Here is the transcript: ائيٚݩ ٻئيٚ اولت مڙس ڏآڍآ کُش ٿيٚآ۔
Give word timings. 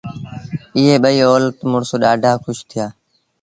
ائيٚݩ 0.75 1.01
ٻئيٚ 1.03 1.25
اولت 1.29 1.57
مڙس 1.71 1.89
ڏآڍآ 2.01 2.31
کُش 2.43 2.57
ٿيٚآ۔ 2.69 2.87